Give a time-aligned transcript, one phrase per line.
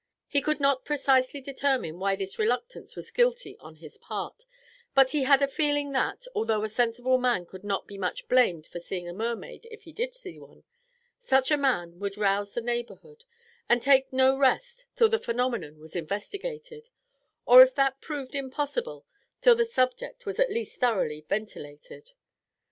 [0.27, 4.45] He could not precisely determine why this reluctance was guilty on his part,
[4.95, 8.65] but he had a feeling that, although a sensible man could not be much blamed
[8.65, 10.63] for seeing a mermaid if he did see one,
[11.19, 13.25] such a man would rouse the neighbourhood,
[13.69, 16.89] and take no rest till the phenomenon was investigated;
[17.45, 19.05] or, if that proved impossible,
[19.39, 22.13] till the subject was at least thoroughly ventilated.